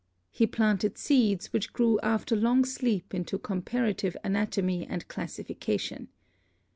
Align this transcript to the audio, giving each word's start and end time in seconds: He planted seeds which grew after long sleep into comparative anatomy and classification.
He 0.31 0.47
planted 0.47 0.97
seeds 0.97 1.53
which 1.53 1.73
grew 1.73 1.99
after 2.01 2.35
long 2.35 2.65
sleep 2.65 3.13
into 3.13 3.37
comparative 3.37 4.17
anatomy 4.23 4.83
and 4.87 5.07
classification. 5.07 6.07